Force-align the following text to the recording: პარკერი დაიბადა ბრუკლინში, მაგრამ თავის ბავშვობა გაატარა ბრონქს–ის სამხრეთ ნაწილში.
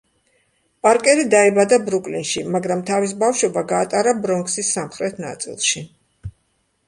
პარკერი 0.85 1.25
დაიბადა 1.33 1.77
ბრუკლინში, 1.89 2.41
მაგრამ 2.55 2.81
თავის 2.87 3.13
ბავშვობა 3.23 3.63
გაატარა 3.73 4.13
ბრონქს–ის 4.23 4.71
სამხრეთ 4.79 5.19
ნაწილში. 5.27 5.85